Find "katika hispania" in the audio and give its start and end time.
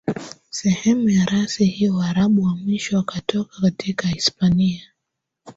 3.61-4.91